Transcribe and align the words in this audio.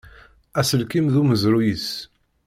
Aselkim 0.59 1.05
d 1.13 1.15
umezruy-is. 1.21 1.89